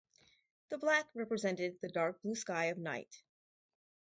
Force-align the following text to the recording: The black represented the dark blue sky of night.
The 0.69 0.79
black 0.79 1.05
represented 1.13 1.77
the 1.79 1.87
dark 1.87 2.23
blue 2.23 2.33
sky 2.33 2.65
of 2.71 2.79
night. 2.79 3.21